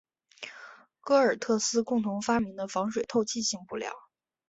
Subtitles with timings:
[0.99, 3.93] 戈尔特斯共同发明的防水透气性布料。